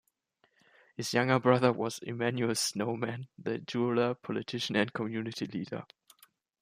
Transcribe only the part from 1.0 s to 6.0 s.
younger brother was Emanuel Snowman, the jeweller, politician and community leader.